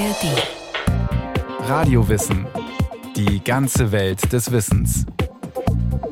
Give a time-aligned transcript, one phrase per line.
[0.00, 1.68] ARD.
[1.68, 2.46] Radiowissen.
[3.16, 5.04] Die ganze Welt des Wissens.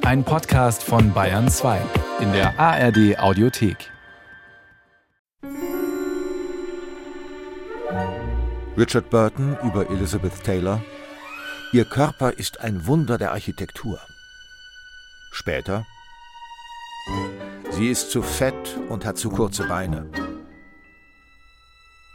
[0.03, 1.81] Ein Podcast von Bayern 2
[2.21, 3.91] in der ARD Audiothek.
[8.77, 10.83] Richard Burton über Elizabeth Taylor.
[11.73, 13.99] Ihr Körper ist ein Wunder der Architektur.
[15.33, 15.87] Später.
[17.71, 20.11] Sie ist zu fett und hat zu kurze Beine.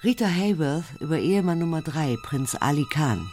[0.04, 3.26] Rita Hayworth über Ehemann Nummer 3, Prinz Ali Khan.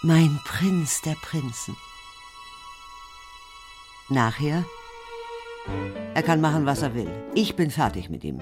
[0.00, 1.76] Mein Prinz der Prinzen.
[4.08, 4.64] Nachher?
[6.14, 7.10] Er kann machen, was er will.
[7.34, 8.40] Ich bin fertig mit ihm.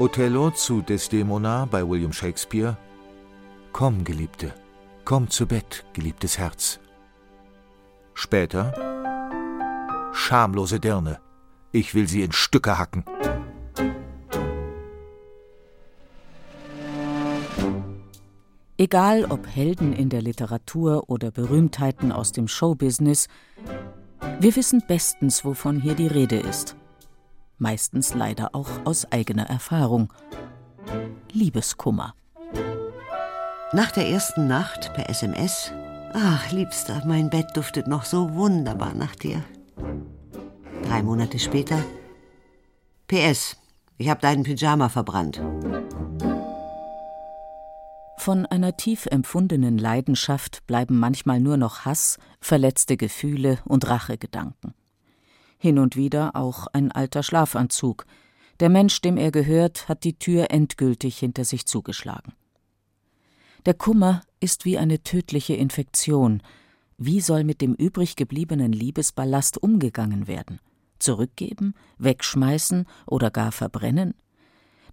[0.00, 2.76] Othello zu Desdemona bei William Shakespeare.
[3.72, 4.52] Komm, Geliebte,
[5.04, 6.80] komm zu Bett, geliebtes Herz.
[8.14, 8.74] Später.
[10.12, 11.20] Schamlose Dirne,
[11.76, 13.04] ich will sie in Stücke hacken.
[18.78, 23.28] Egal ob Helden in der Literatur oder Berühmtheiten aus dem Showbusiness,
[24.40, 26.76] wir wissen bestens, wovon hier die Rede ist.
[27.58, 30.12] Meistens leider auch aus eigener Erfahrung.
[31.32, 32.14] Liebeskummer.
[33.72, 35.72] Nach der ersten Nacht per SMS.
[36.14, 39.42] Ach, Liebster, mein Bett duftet noch so wunderbar nach dir.
[40.88, 41.84] Drei Monate später.
[43.08, 43.56] PS.
[43.98, 45.42] Ich habe deinen Pyjama verbrannt.
[48.18, 54.74] Von einer tief empfundenen Leidenschaft bleiben manchmal nur noch Hass, verletzte Gefühle und Rachegedanken.
[55.58, 58.06] Hin und wieder auch ein alter Schlafanzug.
[58.60, 62.32] Der Mensch, dem er gehört, hat die Tür endgültig hinter sich zugeschlagen.
[63.66, 66.42] Der Kummer ist wie eine tödliche Infektion.
[66.96, 70.60] Wie soll mit dem übrig gebliebenen Liebesballast umgegangen werden?
[70.98, 74.14] Zurückgeben, wegschmeißen oder gar verbrennen?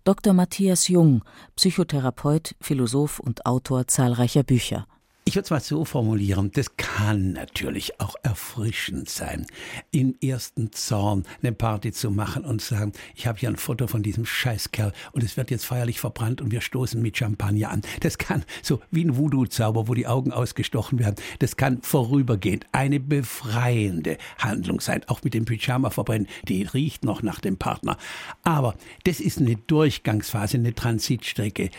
[0.04, 0.34] Dr.
[0.34, 1.24] Matthias Jung,
[1.56, 4.86] Psychotherapeut, Philosoph und Autor zahlreicher Bücher.
[5.26, 9.46] Ich würde es mal so formulieren, das kann natürlich auch erfrischend sein,
[9.90, 14.04] im ersten Zorn eine Party zu machen und sagen, ich habe hier ein Foto von
[14.04, 17.84] diesem Scheißkerl und es wird jetzt feierlich verbrannt und wir stoßen mit Champagner an.
[18.02, 23.00] Das kann so wie ein Voodoo-Zauber, wo die Augen ausgestochen werden, das kann vorübergehend eine
[23.00, 27.98] befreiende Handlung sein, auch mit dem Pyjama verbrennen, die riecht noch nach dem Partner.
[28.44, 31.70] Aber das ist eine Durchgangsphase, eine Transitstrecke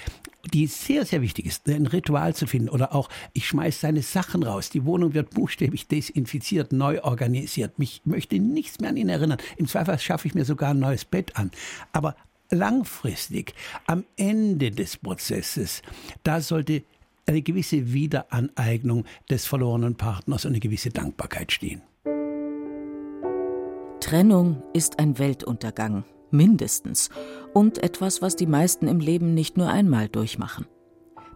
[0.53, 4.43] die sehr, sehr wichtig ist, ein Ritual zu finden oder auch, ich schmeiße seine Sachen
[4.43, 9.39] raus, die Wohnung wird buchstäblich desinfiziert, neu organisiert, mich möchte nichts mehr an ihn erinnern.
[9.57, 11.51] Im Zweifel schaffe ich mir sogar ein neues Bett an.
[11.93, 12.17] Aber
[12.51, 13.55] langfristig,
[13.87, 15.83] am Ende des Prozesses,
[16.23, 16.83] da sollte
[17.27, 21.83] eine gewisse Wiederaneignung des verlorenen Partners und eine gewisse Dankbarkeit stehen.
[24.01, 27.09] Trennung ist ein Weltuntergang, mindestens,
[27.55, 30.67] und etwas, was die meisten im Leben nicht nur einmal durchmachen.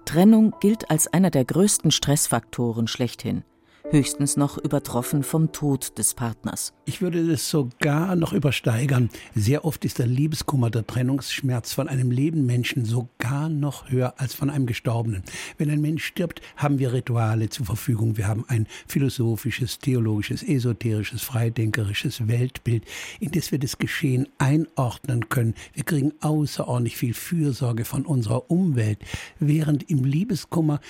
[0.05, 3.45] Trennung gilt als einer der größten Stressfaktoren schlechthin
[3.91, 6.75] höchstens noch übertroffen vom Tod des Partners.
[6.85, 9.09] Ich würde das sogar noch übersteigern.
[9.35, 14.35] Sehr oft ist der Liebeskummer, der Trennungsschmerz von einem lebenden Menschen sogar noch höher als
[14.35, 15.23] von einem Gestorbenen.
[15.57, 18.17] Wenn ein Mensch stirbt, haben wir Rituale zur Verfügung.
[18.17, 22.85] Wir haben ein philosophisches, theologisches, esoterisches, freidenkerisches Weltbild,
[23.21, 25.55] in das wir das Geschehen einordnen können.
[25.73, 28.99] Wir kriegen außerordentlich viel Fürsorge von unserer Umwelt.
[29.39, 30.81] Während im Liebeskummer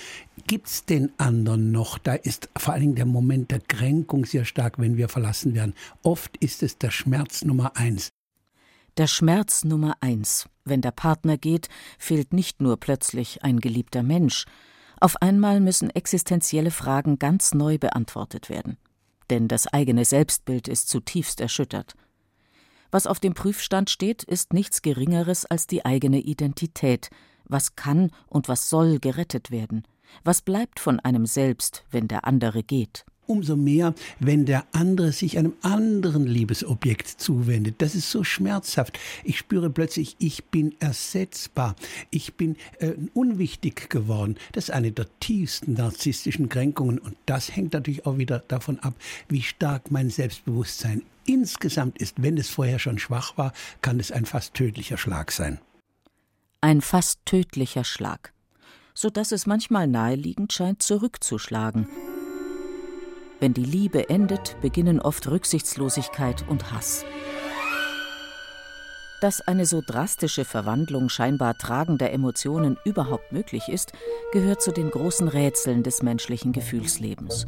[0.47, 1.97] gibt's den anderen noch.
[1.97, 5.73] Da ist vor allen Dingen der Moment der Kränkung sehr stark, wenn wir verlassen werden.
[6.01, 8.09] Oft ist es der Schmerz Nummer eins.
[8.97, 10.47] Der Schmerz Nummer eins.
[10.63, 14.45] Wenn der Partner geht, fehlt nicht nur plötzlich ein geliebter Mensch.
[15.01, 18.77] Auf einmal müssen existenzielle Fragen ganz neu beantwortet werden.
[19.29, 21.95] Denn das eigene Selbstbild ist zutiefst erschüttert.
[22.91, 27.09] Was auf dem Prüfstand steht, ist nichts Geringeres als die eigene Identität.
[27.43, 29.83] Was kann und was soll gerettet werden?
[30.23, 33.05] Was bleibt von einem selbst, wenn der andere geht?
[33.25, 37.75] Umso mehr, wenn der andere sich einem anderen Liebesobjekt zuwendet.
[37.77, 38.97] Das ist so schmerzhaft.
[39.23, 41.75] Ich spüre plötzlich, ich bin ersetzbar.
[42.09, 44.35] Ich bin äh, unwichtig geworden.
[44.53, 46.97] Das ist eine der tiefsten narzisstischen Kränkungen.
[46.97, 48.95] Und das hängt natürlich auch wieder davon ab,
[49.27, 52.23] wie stark mein Selbstbewusstsein insgesamt ist.
[52.23, 55.59] Wenn es vorher schon schwach war, kann es ein fast tödlicher Schlag sein.
[56.61, 58.33] Ein fast tödlicher Schlag
[58.99, 61.87] so dass es manchmal naheliegend scheint, zurückzuschlagen.
[63.39, 67.05] Wenn die Liebe endet, beginnen oft Rücksichtslosigkeit und Hass.
[69.21, 73.93] Dass eine so drastische Verwandlung scheinbar tragender Emotionen überhaupt möglich ist,
[74.33, 77.47] gehört zu den großen Rätseln des menschlichen Gefühlslebens.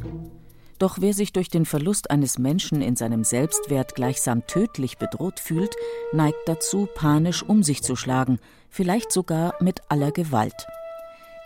[0.79, 5.75] Doch wer sich durch den Verlust eines Menschen in seinem Selbstwert gleichsam tödlich bedroht fühlt,
[6.13, 8.39] neigt dazu, panisch um sich zu schlagen,
[8.69, 10.65] vielleicht sogar mit aller Gewalt.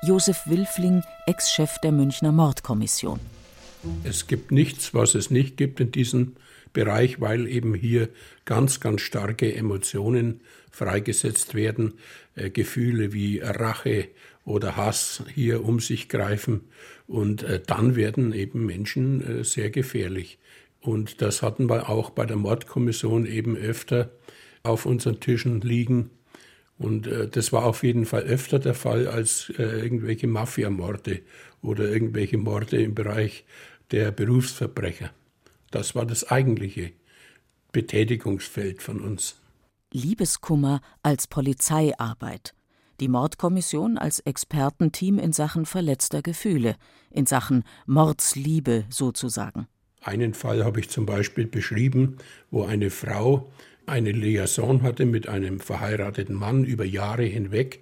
[0.06, 3.20] Josef Wilfling, Ex-Chef der Münchner Mordkommission.
[4.04, 6.36] Es gibt nichts, was es nicht gibt in diesem
[6.74, 8.10] Bereich, weil eben hier
[8.46, 11.96] ganz, ganz starke Emotionen freigesetzt werden,
[12.36, 14.10] äh, Gefühle wie Rache
[14.44, 16.62] oder Hass hier um sich greifen
[17.08, 20.38] und äh, dann werden eben Menschen äh, sehr gefährlich.
[20.82, 24.12] Und das hatten wir auch bei der Mordkommission eben öfter
[24.62, 26.12] auf unseren Tischen liegen.
[26.78, 31.22] Und äh, das war auf jeden Fall öfter der Fall als äh, irgendwelche Mafiamorde
[31.62, 33.46] oder irgendwelche Morde im Bereich
[33.92, 35.12] der Berufsverbrecher.
[35.72, 36.92] Das war das eigentliche
[37.72, 39.36] Betätigungsfeld von uns.
[39.92, 42.54] Liebeskummer als Polizeiarbeit.
[43.00, 46.76] Die Mordkommission als Expertenteam in Sachen verletzter Gefühle,
[47.12, 49.68] in Sachen Mordsliebe sozusagen.
[50.02, 52.18] Einen Fall habe ich zum Beispiel beschrieben,
[52.52, 53.52] wo eine Frau
[53.88, 57.82] eine Liaison hatte mit einem verheirateten Mann über Jahre hinweg.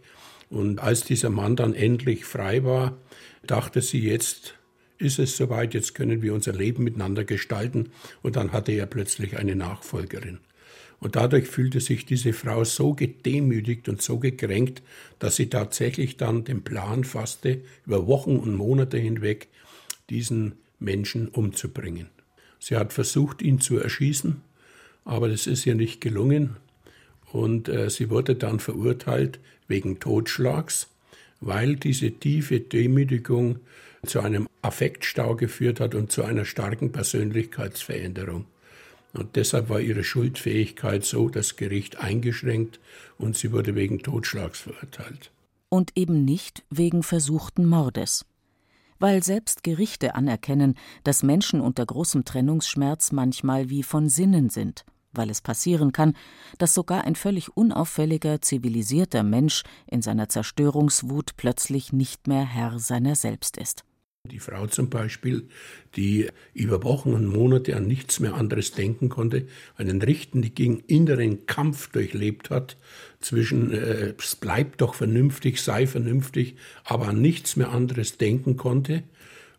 [0.49, 2.97] Und als dieser Mann dann endlich frei war,
[3.45, 4.55] dachte sie, jetzt
[4.97, 7.91] ist es soweit, jetzt können wir unser Leben miteinander gestalten.
[8.21, 10.39] Und dann hatte er plötzlich eine Nachfolgerin.
[10.99, 14.81] Und dadurch fühlte sich diese Frau so gedemütigt und so gekränkt,
[15.19, 19.49] dass sie tatsächlich dann den Plan fasste, über Wochen und Monate hinweg
[20.09, 22.07] diesen Menschen umzubringen.
[22.59, 24.41] Sie hat versucht, ihn zu erschießen,
[25.05, 26.57] aber das ist ihr nicht gelungen.
[27.31, 30.87] Und äh, sie wurde dann verurteilt wegen Totschlags,
[31.41, 33.59] weil diese tiefe Demütigung
[34.05, 38.45] zu einem Affektstau geführt hat und zu einer starken Persönlichkeitsveränderung.
[39.13, 42.79] Und deshalb war ihre Schuldfähigkeit so das Gericht eingeschränkt
[43.17, 45.31] und sie wurde wegen Totschlags verurteilt.
[45.69, 48.25] Und eben nicht wegen versuchten Mordes
[49.03, 55.29] weil selbst Gerichte anerkennen, dass Menschen unter großem Trennungsschmerz manchmal wie von Sinnen sind, weil
[55.29, 56.15] es passieren kann,
[56.57, 63.15] dass sogar ein völlig unauffälliger, zivilisierter Mensch in seiner Zerstörungswut plötzlich nicht mehr Herr seiner
[63.15, 63.83] selbst ist.
[64.31, 65.49] Die Frau zum Beispiel,
[65.97, 71.89] die über Wochen und Monate an nichts mehr anderes denken konnte, einen richtigen inneren Kampf
[71.89, 72.77] durchlebt hat
[73.19, 76.55] zwischen äh, es bleibt doch vernünftig, sei vernünftig,
[76.85, 79.03] aber an nichts mehr anderes denken konnte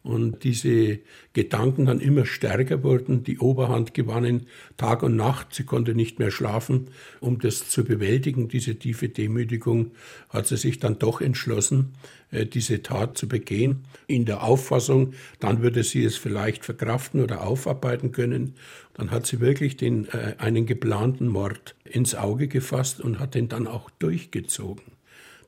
[0.04, 0.98] und diese
[1.32, 4.46] Gedanken dann immer stärker wurden, die Oberhand gewannen,
[4.76, 6.90] Tag und Nacht, sie konnte nicht mehr schlafen.
[7.20, 9.92] Um das zu bewältigen, diese tiefe Demütigung,
[10.28, 11.94] hat sie sich dann doch entschlossen,
[12.30, 17.46] äh, diese Tat zu begehen, in der Auffassung, dann würde sie es vielleicht verkraften oder
[17.46, 18.56] aufarbeiten können.
[18.92, 23.48] Dann hat sie wirklich den, äh, einen geplanten Mord ins Auge gefasst und hat den
[23.48, 24.84] dann auch durchgezogen.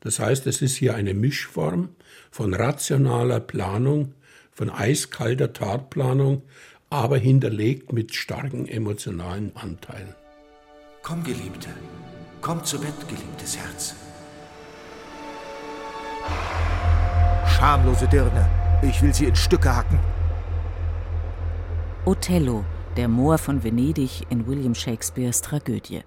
[0.00, 1.90] Das heißt, es ist hier eine Mischform
[2.30, 4.14] von rationaler Planung,
[4.56, 6.42] von eiskalter Tatplanung,
[6.88, 10.14] aber hinterlegt mit starken emotionalen Anteilen.
[11.02, 11.68] Komm, Geliebte,
[12.40, 13.94] komm zu Bett, geliebtes Herz.
[17.46, 18.48] Schamlose Dirne,
[18.82, 19.98] ich will sie in Stücke hacken.
[22.06, 22.64] Othello,
[22.96, 26.00] der Moor von Venedig in William Shakespeares Tragödie.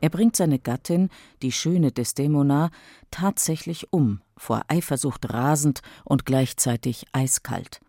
[0.00, 1.08] Er bringt seine Gattin,
[1.42, 2.70] die schöne Desdemona,
[3.10, 7.80] tatsächlich um, vor Eifersucht rasend und gleichzeitig eiskalt.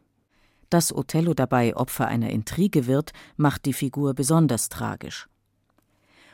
[0.69, 5.27] Dass Othello dabei Opfer einer Intrige wird, macht die Figur besonders tragisch.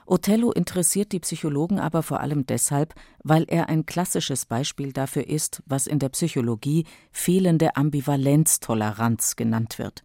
[0.08, 2.94] Othello interessiert die Psychologen aber vor allem deshalb,
[3.24, 10.04] weil er ein klassisches Beispiel dafür ist, was in der Psychologie fehlende Ambivalenztoleranz genannt wird.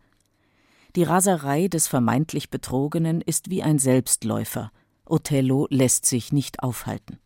[0.96, 4.72] Die Raserei des vermeintlich Betrogenen ist wie ein Selbstläufer.
[5.04, 7.18] Othello lässt sich nicht aufhalten.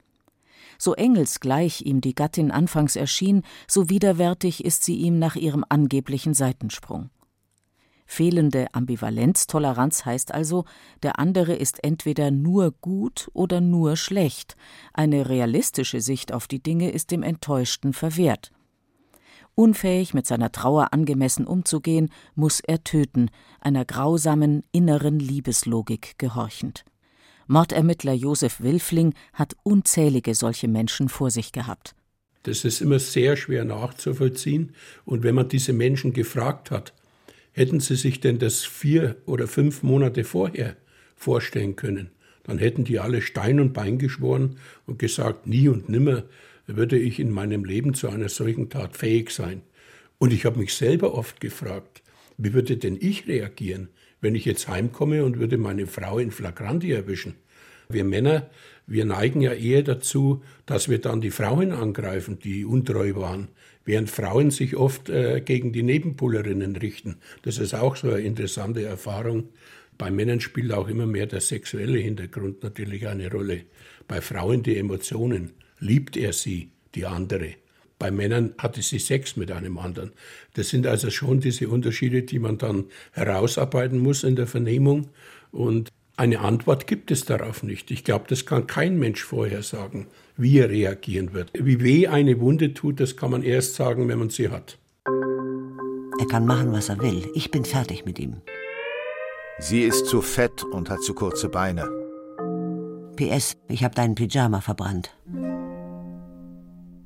[0.79, 6.35] So engelsgleich ihm die Gattin anfangs erschien, so widerwärtig ist sie ihm nach ihrem angeblichen
[6.35, 7.11] Seitensprung.
[8.07, 10.65] Fehlende Ambivalenztoleranz heißt also,
[11.03, 14.57] der andere ist entweder nur gut oder nur schlecht.
[14.93, 18.53] Eine realistische Sicht auf die Dinge ist dem Enttäuschten verwehrt.
[19.55, 26.85] Unfähig mit seiner Trauer angemessen umzugehen, muss er töten, einer grausamen inneren Liebeslogik gehorchend.
[27.47, 31.95] Mordermittler Josef Wilfling hat unzählige solche Menschen vor sich gehabt.
[32.45, 34.73] Das ist immer sehr schwer nachzuvollziehen.
[35.05, 36.93] Und wenn man diese Menschen gefragt hat,
[37.53, 40.77] hätten sie sich denn das vier oder fünf Monate vorher
[41.17, 42.11] vorstellen können,
[42.45, 46.25] dann hätten die alle Stein und Bein geschworen und gesagt, nie und nimmer
[46.67, 49.63] würde ich in meinem Leben zu einer solchen Tat fähig sein.
[50.19, 52.03] Und ich habe mich selber oft gefragt,
[52.37, 53.89] wie würde denn ich reagieren,
[54.25, 57.35] wenn ich jetzt heimkomme und würde meine Frau in Flagranti erwischen,
[57.91, 58.49] Wir Männer,
[58.87, 63.49] wir neigen ja eher dazu, dass wir dann die Frauen angreifen, die untreu waren,
[63.85, 67.17] während Frauen sich oft äh, gegen die Nebenbuhlerinnen richten.
[67.43, 69.51] Das ist auch so eine interessante Erfahrung.
[69.99, 73.61] Bei Männern spielt auch immer mehr der sexuelle Hintergrund natürlich eine Rolle.
[74.09, 75.53] Bei Frauen die Emotionen.
[75.79, 77.57] Liebt er sie, die andere?
[77.99, 80.13] Bei Männern hatte sie Sex mit einem anderen.
[80.55, 85.09] Das sind also schon diese Unterschiede, die man dann herausarbeiten muss in der Vernehmung.
[85.53, 87.91] Und eine Antwort gibt es darauf nicht.
[87.91, 91.51] Ich glaube, das kann kein Mensch vorher sagen, wie er reagieren wird.
[91.55, 94.79] Wie weh eine Wunde tut, das kann man erst sagen, wenn man sie hat.
[95.07, 97.29] Er kann machen, was er will.
[97.35, 98.37] Ich bin fertig mit ihm.
[99.59, 101.89] Sie ist zu fett und hat zu kurze Beine.
[103.17, 105.15] PS, ich habe deinen Pyjama verbrannt.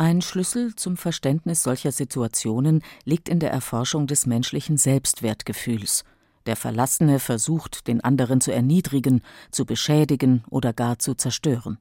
[0.00, 6.04] Ein Schlüssel zum Verständnis solcher Situationen liegt in der Erforschung des menschlichen Selbstwertgefühls.
[6.46, 11.78] Der Verlassene versucht, den anderen zu erniedrigen, zu beschädigen oder gar zu zerstören.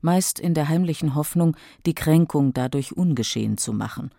[0.00, 4.12] Meist in der heimlichen Hoffnung, die Kränkung dadurch ungeschehen zu machen.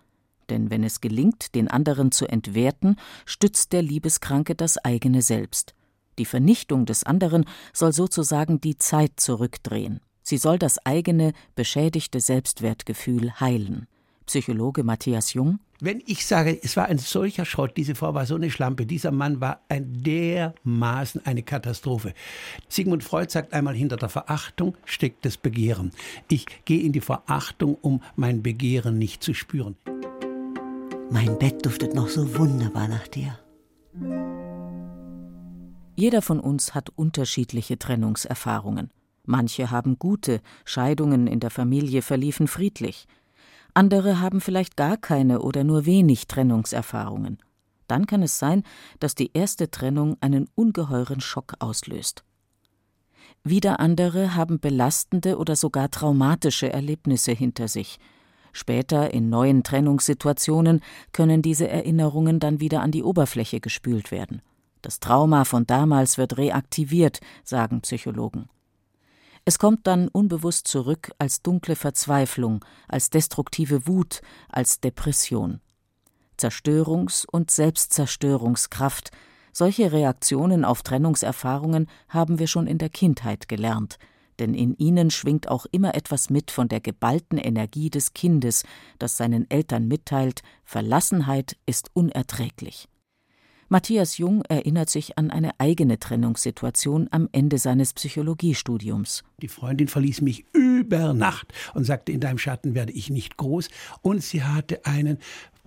[0.50, 5.76] Denn wenn es gelingt, den anderen zu entwerten, stützt der Liebeskranke das eigene Selbst.
[6.20, 10.02] Die Vernichtung des anderen soll sozusagen die Zeit zurückdrehen.
[10.30, 13.88] Sie soll das eigene, beschädigte Selbstwertgefühl heilen.
[14.26, 15.60] Psychologe Matthias Jung.
[15.80, 19.12] Wenn ich sage, es war ein solcher Schrott, diese Frau war so eine Schlampe, dieser
[19.12, 22.14] Mann war ein dermaßen eine Katastrophe.
[22.68, 25.94] Sigmund Freud sagt einmal, hinter der Verachtung steckt das Begehren.
[26.28, 29.78] Ich gehe in die Verachtung, um mein Begehren nicht zu spüren.
[31.10, 33.40] Mein Bett duftet noch so wunderbar nach dir.
[35.96, 38.92] Jeder von uns hat unterschiedliche Trennungserfahrungen.
[39.28, 43.08] Manche haben gute, Scheidungen in der Familie verliefen friedlich.
[43.74, 47.38] Andere haben vielleicht gar keine oder nur wenig Trennungserfahrungen.
[47.88, 48.64] Dann kann es sein,
[49.00, 52.24] dass die erste Trennung einen ungeheuren Schock auslöst.
[53.44, 58.00] Wieder andere haben belastende oder sogar traumatische Erlebnisse hinter sich.
[58.54, 60.80] Später in neuen Trennungssituationen
[61.12, 64.42] können diese Erinnerungen dann wieder an die Oberfläche gespült werden.
[64.82, 68.48] Das Trauma von damals wird reaktiviert, sagen Psychologen.
[69.48, 75.62] Es kommt dann unbewusst zurück als dunkle Verzweiflung, als destruktive Wut, als Depression.
[76.38, 79.12] Zerstörungs- und Selbstzerstörungskraft,
[79.54, 84.00] solche Reaktionen auf Trennungserfahrungen haben wir schon in der Kindheit gelernt,
[84.38, 88.66] denn in ihnen schwingt auch immer etwas mit von der geballten Energie des Kindes,
[89.00, 92.90] das seinen Eltern mitteilt, Verlassenheit ist unerträglich.
[93.70, 99.26] Matthias Jung erinnert sich an eine eigene Trennungssituation am Ende seines Psychologiestudiums.
[99.42, 103.68] Die Freundin verließ mich über Nacht und sagte, in deinem Schatten werde ich nicht groß.
[104.02, 105.18] Und sie hatte einen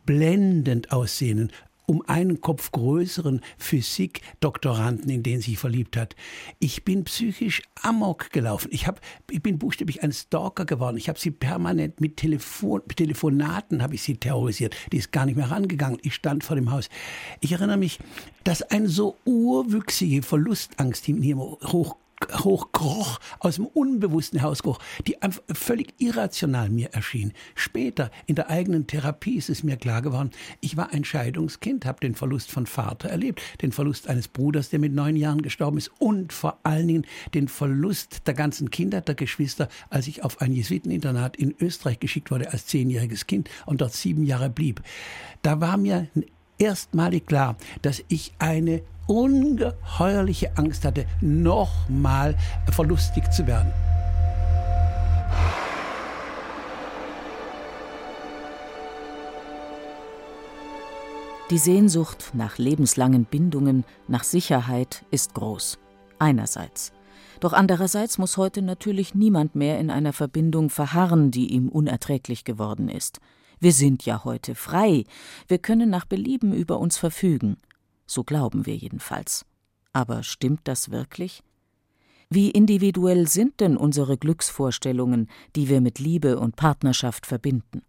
[0.07, 1.53] blendend aussehenden,
[1.91, 6.15] um einen Kopf größeren Physik-Doktoranden, in den sie verliebt hat.
[6.61, 8.69] Ich bin psychisch amok gelaufen.
[8.71, 10.97] Ich, hab, ich bin buchstäblich ein Stalker geworden.
[10.97, 14.77] Ich habe sie permanent mit, Telefon, mit Telefonaten habe ich sie terrorisiert.
[14.93, 15.99] Die ist gar nicht mehr rangegangen.
[16.03, 16.89] Ich stand vor dem Haus.
[17.41, 17.99] Ich erinnere mich,
[18.45, 21.97] dass eine so urwüchsige Verlustangst in mir hoch
[22.33, 27.33] hochkroch, aus dem unbewussten Hausgeruch, die einfach völlig irrational mir erschien.
[27.55, 32.01] Später in der eigenen Therapie ist es mir klar geworden, ich war ein Scheidungskind, habe
[32.01, 35.91] den Verlust von Vater erlebt, den Verlust eines Bruders, der mit neun Jahren gestorben ist
[35.99, 40.53] und vor allen Dingen den Verlust der ganzen Kinder, der Geschwister, als ich auf ein
[40.53, 44.83] Jesuiteninternat in Österreich geschickt wurde als zehnjähriges Kind und dort sieben Jahre blieb.
[45.43, 46.09] Da war mir
[46.59, 52.37] erstmalig klar, dass ich eine ungeheuerliche Angst hatte, nochmal
[52.71, 53.73] verlustig zu werden.
[61.51, 65.81] Die Sehnsucht nach lebenslangen Bindungen, nach Sicherheit ist groß.
[66.21, 66.93] Einerseits.
[67.41, 72.89] Doch andererseits muss heute natürlich niemand mehr in einer Verbindung verharren, die ihm unerträglich geworden
[72.89, 73.19] ist.
[73.59, 75.05] Wir sind ja heute frei,
[75.49, 77.57] wir können nach Belieben über uns verfügen.
[78.11, 79.47] So glauben wir jedenfalls.
[79.93, 81.45] Aber stimmt das wirklich?
[82.29, 87.83] Wie individuell sind denn unsere Glücksvorstellungen, die wir mit Liebe und Partnerschaft verbinden?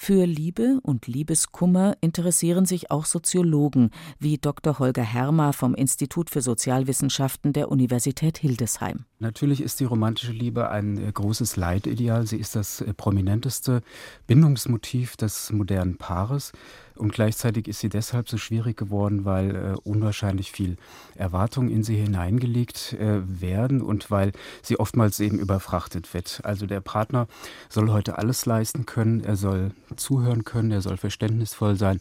[0.00, 3.90] Für Liebe und Liebeskummer interessieren sich auch Soziologen
[4.20, 4.78] wie Dr.
[4.78, 9.06] Holger Hermer vom Institut für Sozialwissenschaften der Universität Hildesheim.
[9.18, 12.28] Natürlich ist die romantische Liebe ein äh, großes Leitideal.
[12.28, 13.82] Sie ist das äh, prominenteste
[14.28, 16.52] Bindungsmotiv des modernen Paares.
[16.98, 20.76] Und gleichzeitig ist sie deshalb so schwierig geworden, weil äh, unwahrscheinlich viel
[21.14, 26.40] Erwartungen in sie hineingelegt äh, werden und weil sie oftmals eben überfrachtet wird.
[26.44, 27.28] Also der Partner
[27.68, 32.00] soll heute alles leisten können, er soll zuhören können, er soll verständnisvoll sein.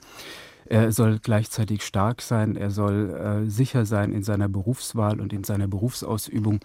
[0.70, 5.46] Er soll gleichzeitig stark sein, er soll äh, sicher sein in seiner Berufswahl und in
[5.46, 6.60] seiner Berufsausübung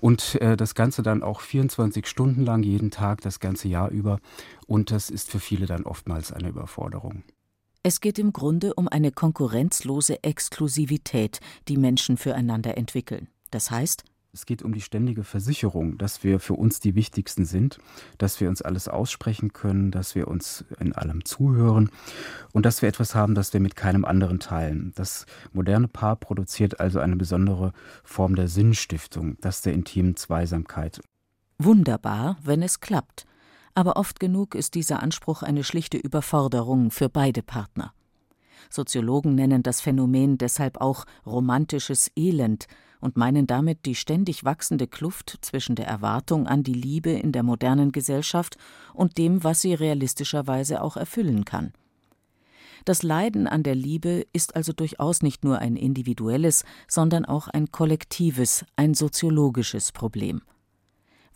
[0.00, 4.18] und äh, das Ganze dann auch 24 Stunden lang, jeden Tag, das ganze Jahr über.
[4.66, 7.22] Und das ist für viele dann oftmals eine Überforderung.
[7.86, 13.28] Es geht im Grunde um eine konkurrenzlose Exklusivität, die Menschen füreinander entwickeln.
[13.50, 17.76] Das heißt, es geht um die ständige Versicherung, dass wir für uns die Wichtigsten sind,
[18.16, 21.90] dass wir uns alles aussprechen können, dass wir uns in allem zuhören
[22.52, 24.92] und dass wir etwas haben, das wir mit keinem anderen teilen.
[24.94, 31.02] Das moderne Paar produziert also eine besondere Form der Sinnstiftung, das der intimen Zweisamkeit.
[31.58, 33.26] Wunderbar, wenn es klappt.
[33.74, 37.92] Aber oft genug ist dieser Anspruch eine schlichte Überforderung für beide Partner.
[38.70, 42.66] Soziologen nennen das Phänomen deshalb auch romantisches Elend
[43.00, 47.42] und meinen damit die ständig wachsende Kluft zwischen der Erwartung an die Liebe in der
[47.42, 48.56] modernen Gesellschaft
[48.94, 51.72] und dem, was sie realistischerweise auch erfüllen kann.
[52.84, 57.70] Das Leiden an der Liebe ist also durchaus nicht nur ein individuelles, sondern auch ein
[57.70, 60.42] kollektives, ein soziologisches Problem.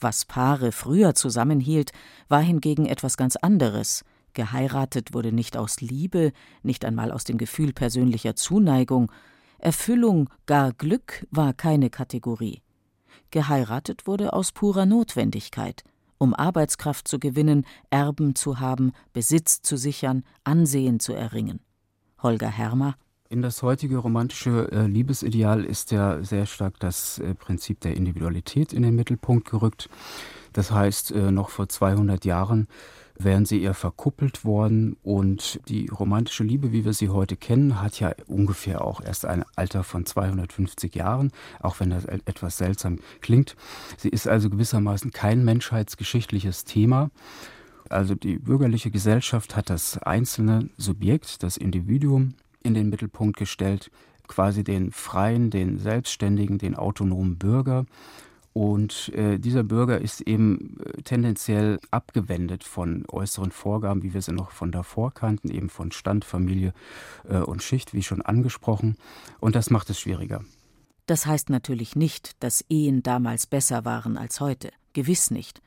[0.00, 1.92] Was Paare früher zusammenhielt,
[2.28, 4.04] war hingegen etwas ganz anderes.
[4.34, 9.10] Geheiratet wurde nicht aus Liebe, nicht einmal aus dem Gefühl persönlicher Zuneigung,
[9.58, 12.62] Erfüllung, gar Glück war keine Kategorie.
[13.32, 15.82] Geheiratet wurde aus purer Notwendigkeit,
[16.16, 21.60] um Arbeitskraft zu gewinnen, Erben zu haben, Besitz zu sichern, Ansehen zu erringen.
[22.22, 22.94] Holger Hermer
[23.30, 28.72] in das heutige romantische äh, Liebesideal ist ja sehr stark das äh, Prinzip der Individualität
[28.72, 29.90] in den Mittelpunkt gerückt.
[30.54, 32.68] Das heißt, äh, noch vor 200 Jahren
[33.18, 37.98] wären sie eher verkuppelt worden und die romantische Liebe, wie wir sie heute kennen, hat
[38.00, 43.56] ja ungefähr auch erst ein Alter von 250 Jahren, auch wenn das etwas seltsam klingt.
[43.96, 47.10] Sie ist also gewissermaßen kein menschheitsgeschichtliches Thema.
[47.90, 53.90] Also die bürgerliche Gesellschaft hat das einzelne Subjekt, das Individuum in den Mittelpunkt gestellt,
[54.26, 57.86] quasi den freien, den selbstständigen, den autonomen Bürger
[58.58, 64.32] und äh, dieser Bürger ist eben äh, tendenziell abgewendet von äußeren Vorgaben, wie wir sie
[64.32, 66.72] noch von davor kannten, eben von Stand, Familie
[67.28, 68.96] äh, und Schicht, wie schon angesprochen.
[69.38, 70.44] Und das macht es schwieriger.
[71.06, 74.72] Das heißt natürlich nicht, dass Ehen damals besser waren als heute.
[74.92, 75.62] Gewiss nicht.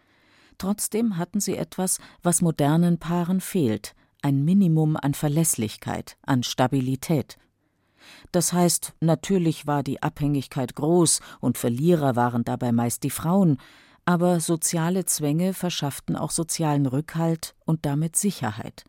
[0.58, 7.38] Trotzdem hatten sie etwas, was modernen Paaren fehlt, ein Minimum an Verlässlichkeit, an Stabilität.
[8.32, 13.58] Das heißt, natürlich war die Abhängigkeit groß und Verlierer waren dabei meist die Frauen,
[14.06, 18.84] aber soziale Zwänge verschafften auch sozialen Rückhalt und damit Sicherheit.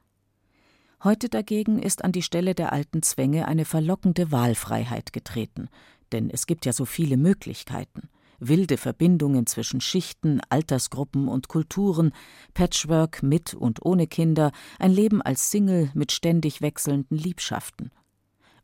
[1.05, 5.69] Heute dagegen ist an die Stelle der alten Zwänge eine verlockende Wahlfreiheit getreten,
[6.13, 8.09] denn es gibt ja so viele Möglichkeiten
[8.49, 12.13] wilde Verbindungen zwischen Schichten, Altersgruppen und Kulturen,
[12.55, 17.91] Patchwork mit und ohne Kinder, ein Leben als Single mit ständig wechselnden Liebschaften.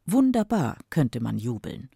[0.06, 1.90] Wunderbar, könnte man jubeln.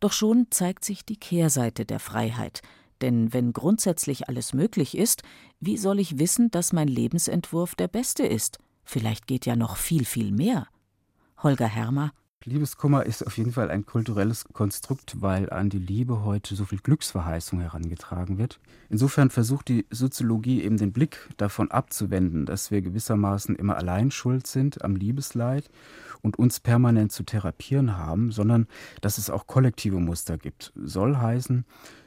[0.00, 2.62] Doch schon zeigt sich die Kehrseite der Freiheit,
[3.00, 5.22] denn wenn grundsätzlich alles möglich ist,
[5.60, 8.58] wie soll ich wissen, dass mein Lebensentwurf der beste ist?
[8.84, 10.68] Vielleicht geht ja noch viel, viel mehr.
[11.42, 12.12] Holger Hermer
[12.48, 16.78] Liebeskummer ist auf jeden Fall ein kulturelles Konstrukt, weil an die Liebe heute so viel
[16.78, 18.60] Glücksverheißung herangetragen wird.
[18.88, 24.46] Insofern versucht die Soziologie eben den Blick davon abzuwenden, dass wir gewissermaßen immer allein schuld
[24.46, 25.68] sind am Liebesleid
[26.22, 28.68] und uns permanent zu therapieren haben, sondern
[29.00, 30.72] dass es auch kollektive Muster gibt.
[30.76, 31.64] Soll heißen,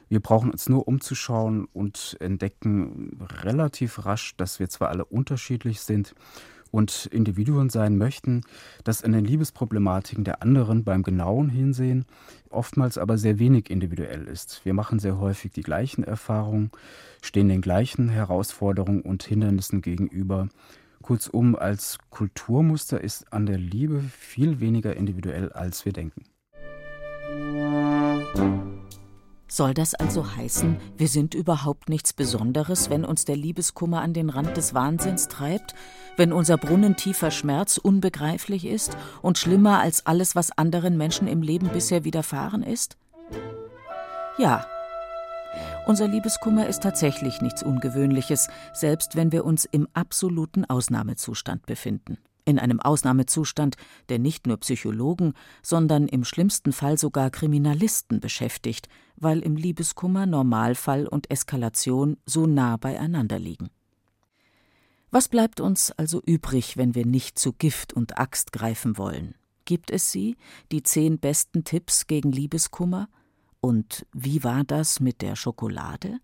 [0.08, 6.14] wir brauchen uns nur umzuschauen und entdecken relativ rasch, dass wir zwar alle unterschiedlich sind
[6.70, 8.42] und Individuen sein möchten,
[8.84, 12.04] dass in den Liebesproblematiken der anderen beim genauen Hinsehen
[12.48, 14.64] oftmals aber sehr wenig individuell ist.
[14.64, 16.70] Wir machen sehr häufig die gleichen Erfahrungen,
[17.22, 20.48] stehen den gleichen Herausforderungen und Hindernissen gegenüber
[21.02, 26.24] Kurzum, als Kulturmuster ist an der Liebe viel weniger individuell, als wir denken.
[29.50, 34.30] Soll das also heißen, wir sind überhaupt nichts Besonderes, wenn uns der Liebeskummer an den
[34.30, 35.74] Rand des Wahnsinns treibt,
[36.16, 41.68] wenn unser brunnentiefer Schmerz unbegreiflich ist und schlimmer als alles, was anderen Menschen im Leben
[41.68, 42.96] bisher widerfahren ist?
[44.38, 44.64] Ja,
[45.84, 52.18] unser Liebeskummer ist tatsächlich nichts Ungewöhnliches, selbst wenn wir uns im absoluten Ausnahmezustand befinden.
[52.44, 53.76] In einem Ausnahmezustand,
[54.08, 61.06] der nicht nur Psychologen, sondern im schlimmsten Fall sogar Kriminalisten beschäftigt, weil im Liebeskummer Normalfall
[61.06, 63.70] und Eskalation so nah beieinander liegen.
[65.10, 69.34] Was bleibt uns also übrig, wenn wir nicht zu Gift und Axt greifen wollen?
[69.64, 70.36] Gibt es sie,
[70.70, 73.08] die zehn besten Tipps gegen Liebeskummer?
[73.60, 76.20] Und wie war das mit der Schokolade?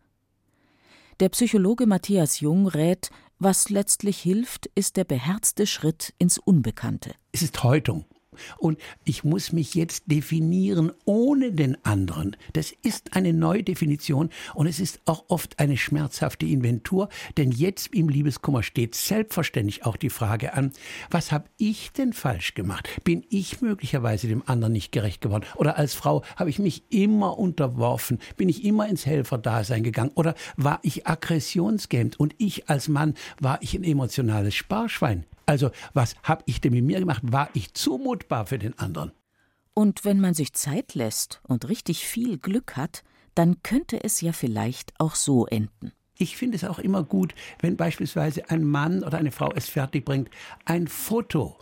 [1.18, 7.14] Der Psychologe Matthias Jung rät, Was letztlich hilft, ist der beherzte Schritt ins Unbekannte.
[7.32, 8.06] Es ist Häutung.
[8.58, 12.36] Und ich muss mich jetzt definieren ohne den anderen.
[12.52, 18.08] Das ist eine Neudefinition und es ist auch oft eine schmerzhafte Inventur, denn jetzt im
[18.08, 20.72] Liebeskummer steht selbstverständlich auch die Frage an,
[21.10, 22.88] was habe ich denn falsch gemacht?
[23.04, 25.44] Bin ich möglicherweise dem anderen nicht gerecht geworden?
[25.56, 28.18] Oder als Frau habe ich mich immer unterworfen?
[28.36, 30.12] Bin ich immer ins Helferdasein gegangen?
[30.14, 35.24] Oder war ich aggressionsgehemmt und ich als Mann war ich ein emotionales Sparschwein?
[35.46, 37.22] Also, was habe ich denn mit mir gemacht?
[37.24, 39.12] War ich zumutbar für den anderen?
[39.74, 43.04] Und wenn man sich Zeit lässt und richtig viel Glück hat,
[43.34, 45.92] dann könnte es ja vielleicht auch so enden.
[46.18, 50.30] Ich finde es auch immer gut, wenn beispielsweise ein Mann oder eine Frau es fertigbringt,
[50.64, 51.58] ein Foto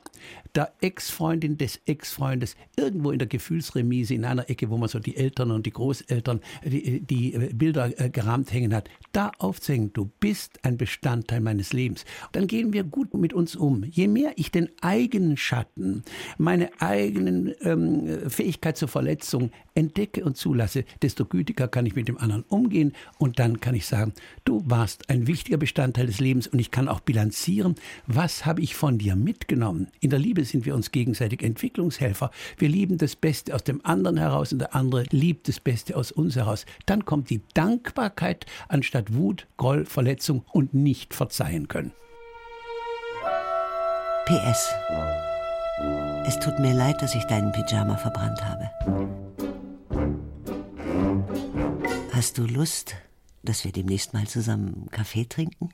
[0.55, 5.17] der Ex-Freundin des Ex-Freundes irgendwo in der Gefühlsremise in einer Ecke, wo man so die
[5.17, 10.11] Eltern und die Großeltern die, die äh, Bilder äh, gerahmt hängen hat, da aufzuhängen, du
[10.21, 12.05] bist ein Bestandteil meines Lebens.
[12.33, 13.85] Dann gehen wir gut mit uns um.
[13.85, 16.03] Je mehr ich den eigenen Schatten,
[16.39, 22.19] meine eigenen ähm, Fähigkeit zur Verletzung entdecke und zulasse, desto gütiger kann ich mit dem
[22.19, 24.13] anderen umgehen und dann kann ich sagen,
[24.45, 27.75] du warst ein wichtiger Bestandteil des Lebens und ich kann auch bilanzieren,
[28.07, 29.89] was habe ich von dir mitgenommen.
[30.01, 32.31] In der Liebe sind wir uns gegenseitig Entwicklungshelfer.
[32.59, 36.13] Wir lieben das Beste aus dem anderen heraus und der andere liebt das Beste aus
[36.13, 36.67] uns heraus.
[36.87, 41.93] Dann kommt die Dankbarkeit anstatt Wut, Groll, Verletzung und nicht verzeihen können.
[44.27, 44.73] PS.
[46.27, 48.71] Es tut mir leid, dass ich deinen Pyjama verbrannt habe.
[52.13, 52.95] Hast du Lust,
[53.43, 55.69] dass wir demnächst mal zusammen Kaffee trinken?